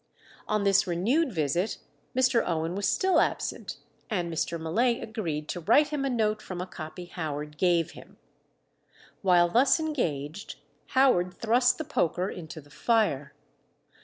[0.47, 1.77] On this renewed visit
[2.17, 2.43] Mr.
[2.43, 3.77] Owen was still absent,
[4.09, 4.59] and Mr.
[4.59, 8.17] Mullay agreed to write him a note from a copy Howard gave him.
[9.21, 10.55] While thus engaged,
[10.97, 13.35] Howard thrust the poker into the fire.